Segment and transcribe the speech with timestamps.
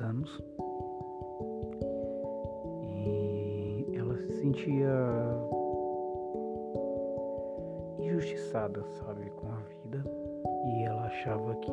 [0.00, 0.42] anos
[2.82, 4.90] e ela se sentia
[7.98, 10.04] injustiçada, sabe, com a vida
[10.66, 11.72] e ela achava que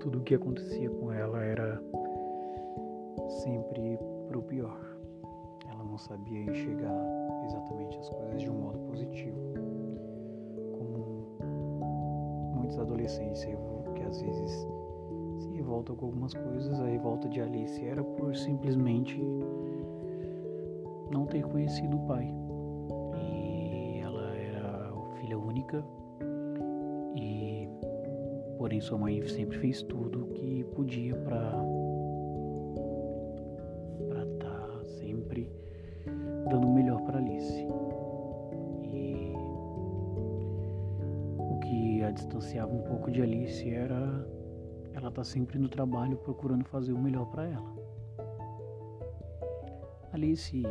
[0.00, 1.80] tudo o que acontecia com ela era
[3.42, 4.80] sempre pro pior.
[5.70, 7.06] Ela não sabia enxergar
[7.44, 9.50] exatamente as coisas de um modo positivo.
[12.70, 13.44] muitos adolescentes
[13.94, 14.66] que às vezes
[15.70, 16.80] se revoltam com algumas coisas.
[16.80, 19.20] A revolta de Alice era por simplesmente
[21.12, 22.28] não ter conhecido o pai.
[23.16, 25.84] E ela era filha única
[27.14, 27.68] e
[28.58, 31.52] porém sua mãe sempre fez tudo o que podia para
[34.08, 35.48] para estar tá sempre
[36.50, 37.64] dando o melhor para Alice.
[42.02, 44.26] a distanciava um pouco de Alice era
[45.00, 47.74] ela tá sempre no trabalho procurando fazer o melhor para ela.
[50.12, 50.62] Alice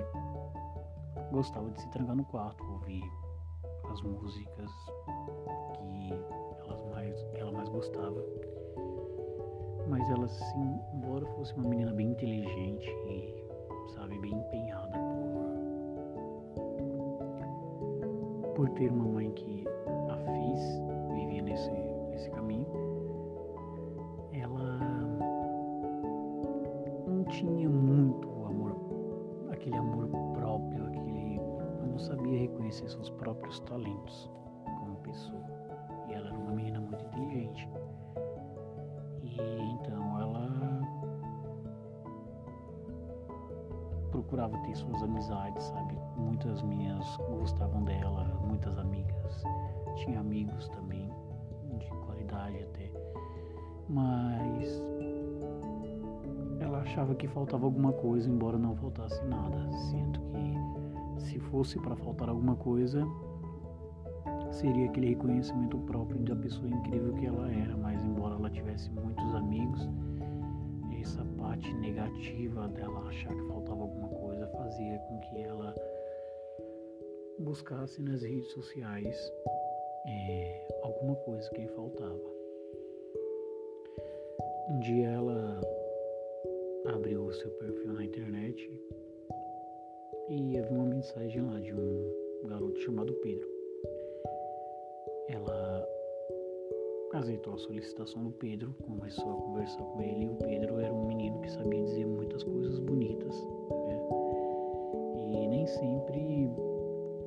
[1.32, 3.04] gostava de se trancar no quarto, ouvir
[3.90, 4.70] as músicas
[5.74, 6.14] que
[6.60, 8.24] ela mais, ela mais gostava.
[9.88, 13.34] Mas ela, sim, embora fosse uma menina bem inteligente e,
[13.96, 14.96] sabe, bem empenhada
[18.54, 19.66] por, por ter uma mãe que
[20.10, 20.80] a fez
[21.16, 21.89] nesse, nesse
[27.30, 28.76] tinha muito amor,
[29.52, 31.40] aquele amor próprio, aquele,
[31.90, 34.30] não sabia reconhecer seus próprios talentos
[34.80, 35.44] como pessoa.
[36.08, 37.70] E ela era uma menina muito inteligente.
[39.24, 39.38] E
[39.74, 40.50] então ela
[44.12, 45.98] procurava ter suas amizades, sabe?
[46.18, 49.44] Muitas meninas gostavam dela, muitas amigas,
[49.96, 51.10] tinha amigos também
[52.70, 52.92] até.
[53.88, 54.82] Mas
[56.60, 59.72] ela achava que faltava alguma coisa, embora não faltasse nada.
[59.90, 63.06] Sinto que se fosse para faltar alguma coisa,
[64.52, 69.36] seria aquele reconhecimento próprio da pessoa incrível que ela era, mas embora ela tivesse muitos
[69.36, 69.88] amigos,
[71.02, 75.74] essa parte negativa dela achar que faltava alguma coisa fazia com que ela
[77.40, 79.32] buscasse nas redes sociais
[80.06, 82.20] é, alguma coisa que lhe faltava.
[84.70, 85.62] Um dia ela
[86.90, 88.72] abriu o seu perfil na internet
[90.30, 93.48] e havia uma mensagem lá de um garoto chamado Pedro.
[95.28, 95.88] Ela
[97.14, 101.08] aceitou a solicitação do Pedro, começou a conversar com ele e o Pedro era um
[101.08, 103.36] menino que sabia dizer muitas coisas bonitas.
[103.88, 104.00] Né?
[105.18, 106.50] E nem sempre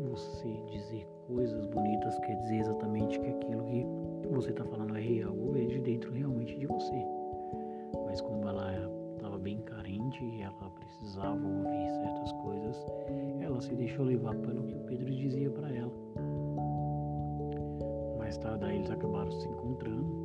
[0.00, 5.36] você dizer coisas bonitas quer dizer exatamente que aquilo que você está falando é real
[5.36, 6.51] ou é de dentro realmente
[11.22, 12.87] precisava ouvir certas coisas,
[13.41, 15.93] ela se deixou levar pelo que o Pedro dizia para ela.
[18.19, 20.22] Mais tarde eles acabaram se encontrando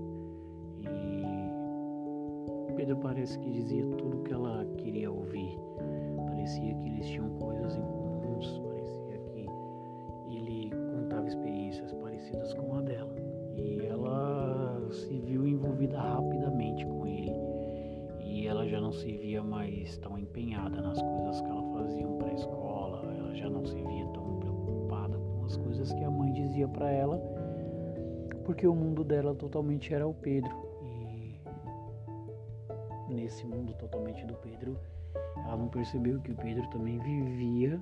[2.70, 5.60] e Pedro parece que dizia tudo o que ela queria ouvir.
[6.28, 8.07] Parecia que eles tinham coisas em comuns,
[26.78, 27.18] para ela,
[28.46, 30.56] porque o mundo dela totalmente era o Pedro.
[33.10, 34.78] E nesse mundo totalmente do Pedro,
[35.46, 37.80] ela não percebeu que o Pedro também vivia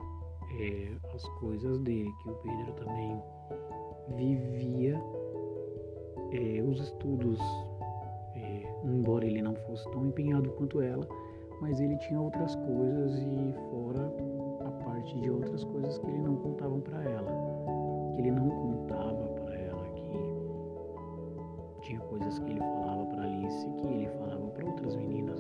[0.60, 3.22] é, as coisas dele, que o Pedro também
[4.16, 5.02] vivia
[6.32, 7.40] é, os estudos
[8.86, 11.08] embora ele não fosse tão empenhado quanto ela,
[11.62, 14.14] mas ele tinha outras coisas e fora
[14.66, 17.32] a parte de outras coisas que ele não contavam para ela,
[18.16, 23.88] que ele não contava para ela que tinha coisas que ele falava para Alice que
[23.88, 25.40] ele falava para outras meninas.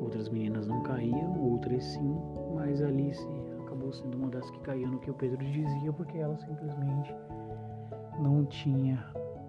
[0.00, 2.16] Outras meninas não caíam, outras sim,
[2.54, 3.26] mas Alice
[3.62, 7.14] acabou sendo uma das que caíam no que o Pedro dizia porque ela simplesmente
[8.18, 9.04] não tinha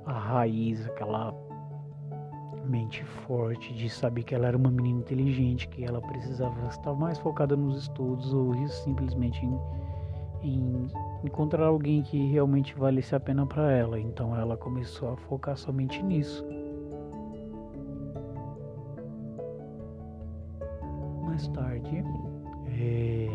[0.06, 1.34] a raiz, aquela
[2.66, 7.18] mente forte, de saber que ela era uma menina inteligente, que ela precisava estar mais
[7.20, 9.60] focada nos estudos ou simplesmente em,
[10.44, 10.88] em
[11.26, 14.00] encontrar alguém que realmente valesse a pena para ela.
[14.00, 16.46] Então ela começou a focar somente nisso.
[21.24, 22.04] Mais tarde,
[22.68, 23.30] é...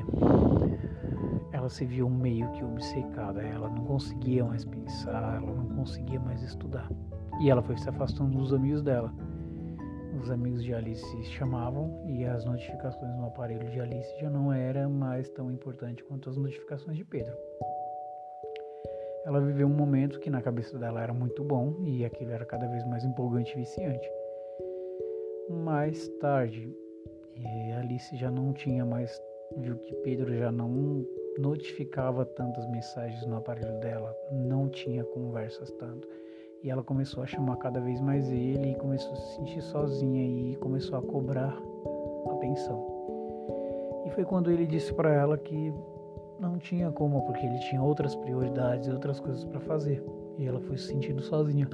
[1.53, 6.43] ela se viu meio que obcecada, ela não conseguia mais pensar, ela não conseguia mais
[6.43, 6.89] estudar.
[7.41, 9.13] E ela foi se afastando dos amigos dela.
[10.21, 14.87] Os amigos de Alice chamavam e as notificações no aparelho de Alice já não era
[14.87, 17.35] mais tão importante quanto as notificações de Pedro.
[19.25, 22.67] Ela viveu um momento que na cabeça dela era muito bom e aquilo era cada
[22.67, 24.09] vez mais empolgante e viciante.
[25.49, 26.75] Mais tarde,
[27.37, 29.21] eh, Alice já não tinha mais,
[29.59, 31.05] viu que Pedro já não
[31.39, 36.09] notificava tantas mensagens no aparelho dela, não tinha conversas tanto.
[36.63, 40.53] E ela começou a chamar cada vez mais ele e começou a se sentir sozinha
[40.53, 41.57] e começou a cobrar
[42.31, 42.87] atenção.
[44.07, 45.73] E foi quando ele disse para ela que
[46.41, 50.03] não tinha como, porque ele tinha outras prioridades e outras coisas para fazer.
[50.39, 51.69] E ela foi se sentindo sozinha.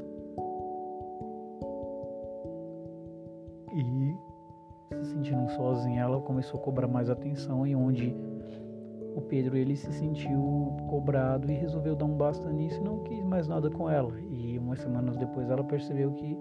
[3.74, 4.16] E
[4.94, 8.14] se sentindo sozinha, ela começou a cobrar mais atenção e onde
[9.14, 13.24] o Pedro ele se sentiu cobrado e resolveu dar um basta nisso e não quis
[13.24, 14.12] mais nada com ela.
[14.20, 16.36] E umas semanas depois ela percebeu que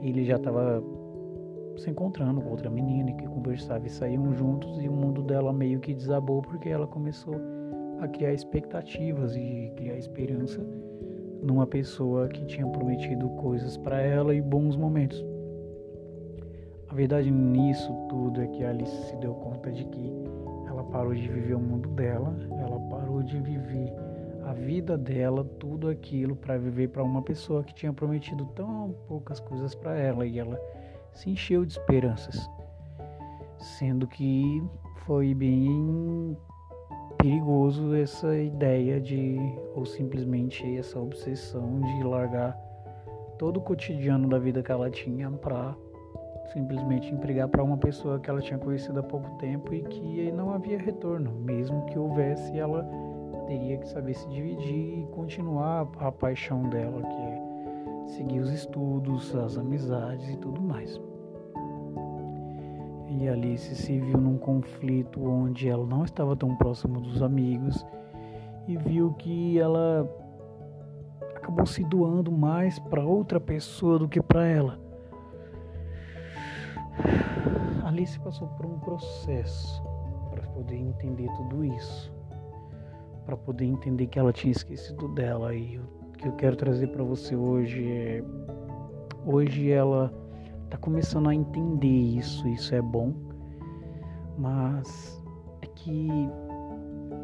[0.00, 0.82] ele já estava
[1.76, 5.80] se encontrando com outra menina que conversava e saíam juntos e o mundo dela meio
[5.80, 7.34] que desabou porque ela começou
[8.00, 10.60] a criar expectativas e criar esperança
[11.42, 15.24] numa pessoa que tinha prometido coisas para ela e bons momentos.
[16.88, 20.12] A verdade nisso tudo é que Alice se deu conta de que
[20.68, 23.92] ela parou de viver o mundo dela, ela parou de viver
[24.44, 29.40] a vida dela, tudo aquilo para viver para uma pessoa que tinha prometido tão poucas
[29.40, 30.60] coisas para ela e ela
[31.14, 32.50] se encheu de esperanças,
[33.58, 34.62] sendo que
[35.06, 36.36] foi bem
[37.18, 39.38] perigoso essa ideia de
[39.74, 42.52] ou simplesmente essa obsessão de largar
[43.38, 45.74] todo o cotidiano da vida que ela tinha para
[46.52, 50.52] simplesmente empregar para uma pessoa que ela tinha conhecido há pouco tempo e que não
[50.52, 51.32] havia retorno.
[51.32, 52.86] Mesmo que houvesse, ela
[53.46, 57.33] teria que saber se dividir e continuar a paixão dela, que é
[58.06, 61.00] seguir os estudos, as amizades e tudo mais.
[63.08, 67.86] E Alice se viu num conflito onde ela não estava tão próxima dos amigos
[68.66, 70.08] e viu que ela
[71.36, 74.80] acabou se doando mais para outra pessoa do que para ela.
[77.84, 79.82] Alice passou por um processo
[80.30, 82.12] para poder entender tudo isso,
[83.24, 87.02] para poder entender que ela tinha esquecido dela e o que eu quero trazer para
[87.02, 88.24] você hoje é
[89.26, 90.12] hoje ela
[90.64, 93.14] está começando a entender isso, isso é bom,
[94.36, 95.22] mas
[95.62, 96.08] é que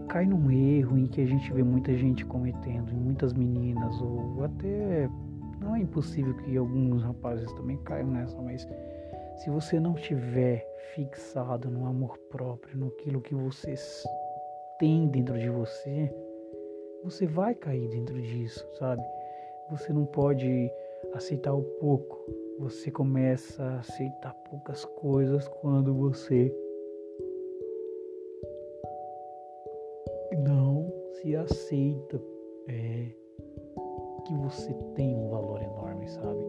[0.09, 5.09] cai num erro em que a gente vê muita gente cometendo, muitas meninas ou até
[5.61, 8.67] não é impossível que alguns rapazes também caiam nessa, mas
[9.37, 13.75] se você não estiver fixado no amor próprio, naquilo que você
[14.79, 16.13] tem dentro de você,
[17.03, 19.03] você vai cair dentro disso, sabe?
[19.71, 20.71] Você não pode
[21.15, 22.19] aceitar o pouco.
[22.59, 26.55] Você começa a aceitar poucas coisas quando você
[30.39, 32.21] não se aceita
[32.69, 33.07] é,
[34.27, 36.45] que você tem um valor enorme, sabe?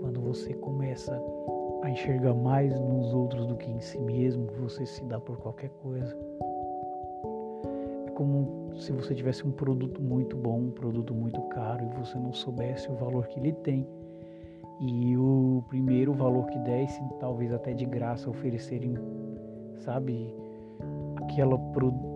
[0.00, 1.20] Quando você começa
[1.82, 5.70] a enxergar mais nos outros do que em si mesmo, você se dá por qualquer
[5.82, 6.16] coisa.
[8.18, 12.32] Como se você tivesse um produto muito bom, um produto muito caro e você não
[12.32, 13.86] soubesse o valor que ele tem.
[14.80, 18.96] E o primeiro valor que desse, talvez até de graça, oferecerem,
[19.76, 20.34] sabe,
[21.14, 21.54] aquela,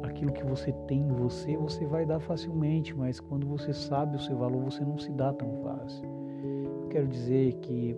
[0.02, 4.20] aquilo que você tem em você, você vai dar facilmente, mas quando você sabe o
[4.20, 6.04] seu valor, você não se dá tão fácil.
[6.82, 7.96] Eu quero dizer que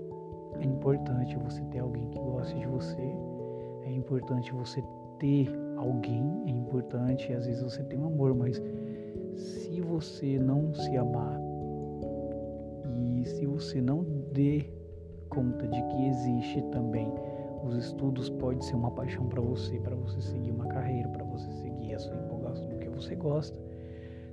[0.60, 3.16] é importante você ter alguém que goste de você,
[3.80, 4.84] é importante você
[5.18, 8.62] ter alguém, é importante, às vezes você tem um amor, mas
[9.36, 11.40] se você não se amar
[12.96, 14.70] e se você não der
[15.28, 17.12] conta de que existe também
[17.64, 21.50] os estudos pode ser uma paixão para você, para você seguir uma carreira, para você
[21.52, 23.58] seguir a sua empolgação do que você gosta.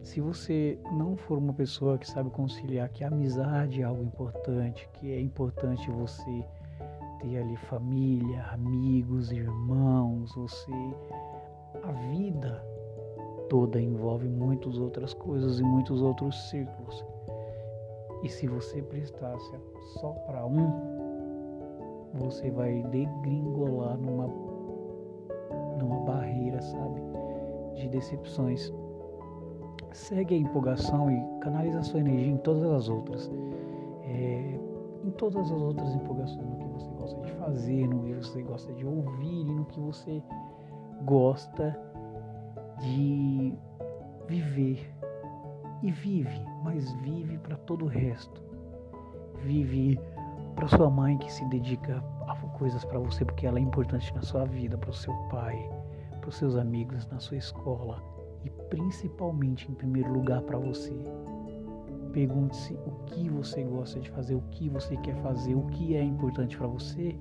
[0.03, 4.89] Se você não for uma pessoa que sabe conciliar que a amizade é algo importante,
[4.93, 6.45] que é importante você
[7.21, 10.71] ter ali família, amigos, irmãos, você
[11.83, 12.63] a vida
[13.49, 17.05] toda envolve muitas outras coisas e muitos outros círculos.
[18.23, 19.59] E se você prestasse
[19.99, 20.69] só para um,
[22.13, 24.27] você vai degringolar numa
[25.77, 27.01] numa barreira, sabe,
[27.75, 28.71] de decepções
[29.93, 33.31] segue a empolgação e canaliza sua energia em todas as outras.
[34.03, 34.59] É,
[35.03, 38.73] em todas as outras empolgações, no que você gosta de fazer, no que você gosta
[38.73, 40.21] de ouvir e no que você
[41.05, 41.77] gosta
[42.79, 43.53] de
[44.27, 44.93] viver.
[45.83, 48.41] E vive, mas vive para todo o resto.
[49.43, 49.99] Vive
[50.55, 54.21] para sua mãe que se dedica a coisas para você porque ela é importante na
[54.21, 55.67] sua vida, para o seu pai,
[56.19, 58.03] para os seus amigos na sua escola
[58.45, 60.93] e principalmente em primeiro lugar para você.
[62.13, 66.03] Pergunte-se o que você gosta de fazer, o que você quer fazer, o que é
[66.03, 67.17] importante para você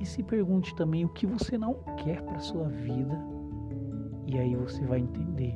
[0.00, 3.18] e se pergunte também o que você não quer para sua vida.
[4.26, 5.54] E aí você vai entender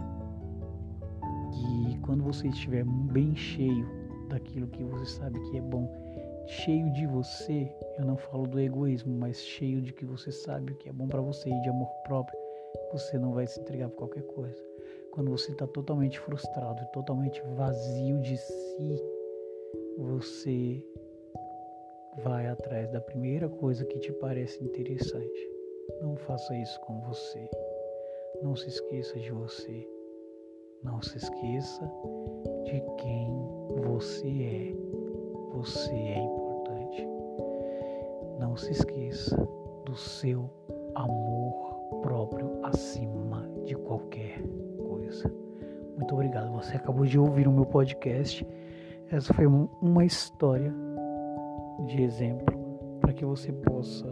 [1.52, 3.86] que quando você estiver bem cheio
[4.28, 5.88] daquilo que você sabe que é bom,
[6.46, 10.76] cheio de você, eu não falo do egoísmo, mas cheio de que você sabe o
[10.76, 12.38] que é bom para você e de amor próprio,
[12.92, 14.62] você não vai se entregar por qualquer coisa.
[15.12, 19.02] Quando você está totalmente frustrado, totalmente vazio de si,
[19.98, 20.82] você
[22.18, 25.50] vai atrás da primeira coisa que te parece interessante.
[26.00, 27.48] Não faça isso com você.
[28.42, 29.88] Não se esqueça de você.
[30.82, 31.90] Não se esqueça
[32.64, 33.30] de quem
[33.82, 34.74] você é.
[35.56, 37.08] Você é importante.
[38.38, 39.36] Não se esqueça
[39.84, 40.50] do seu
[40.94, 44.42] amor próprio acima de qualquer
[44.78, 45.32] coisa.
[45.96, 46.52] Muito obrigado.
[46.52, 48.46] Você acabou de ouvir o meu podcast.
[49.10, 50.74] Essa foi uma história
[51.80, 54.06] de exemplo para que você possa